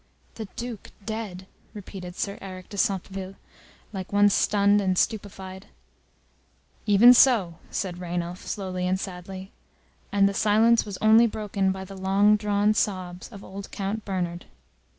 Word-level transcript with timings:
"The 0.33 0.45
Duke 0.55 0.89
dead!" 1.05 1.45
repeated 1.75 2.15
Sir 2.15 2.39
Eric 2.41 2.69
de 2.69 2.77
Centeville, 2.79 3.35
like 3.93 4.11
one 4.11 4.29
stunned 4.29 4.81
and 4.81 4.97
stupefied. 4.97 5.67
"Even 6.87 7.13
so," 7.13 7.59
said 7.69 7.99
Rainulf, 7.99 8.43
slowly 8.43 8.87
and 8.87 8.99
sadly, 8.99 9.51
and 10.11 10.27
the 10.27 10.33
silence 10.33 10.85
was 10.87 10.97
only 11.03 11.27
broken 11.27 11.71
by 11.71 11.85
the 11.85 11.95
long 11.95 12.35
drawn 12.35 12.73
sobs 12.73 13.31
of 13.31 13.43
old 13.43 13.69
Count 13.69 14.03
Bernard. 14.03 14.45